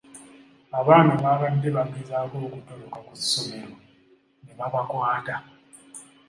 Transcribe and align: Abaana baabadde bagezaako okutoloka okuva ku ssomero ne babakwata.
Abaana 0.79 1.13
baabadde 1.23 1.69
bagezaako 1.77 2.35
okutoloka 2.47 2.97
okuva 3.01 3.07
ku 3.07 3.13
ssomero 3.21 3.73
ne 4.43 4.53
babakwata. 4.57 5.35